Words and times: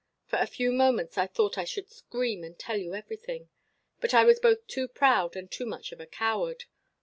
For 0.25 0.39
a 0.39 0.47
few 0.47 0.71
moments 0.71 1.15
I 1.15 1.27
thought 1.27 1.59
I 1.59 1.63
should 1.63 1.87
scream 1.87 2.43
and 2.43 2.57
tell 2.57 2.77
you 2.77 2.95
everything. 2.95 3.49
But 3.99 4.15
I 4.15 4.25
was 4.25 4.39
both 4.39 4.65
too 4.65 4.87
proud 4.87 5.35
and 5.35 5.51
too 5.51 5.67
much 5.67 5.91
of 5.91 5.99
a 5.99 6.07
coward. 6.07 6.63